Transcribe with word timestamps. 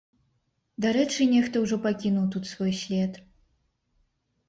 Дарэчы, 0.85 1.27
нехта 1.35 1.55
ўжо 1.67 1.81
пакінуў 1.85 2.25
тут 2.39 2.51
свой 2.55 2.77
след. 2.83 3.25